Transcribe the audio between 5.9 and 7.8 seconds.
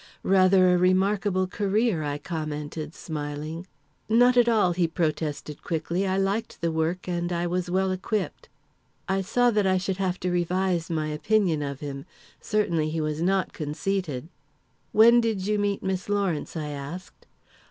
"I liked the work, and I was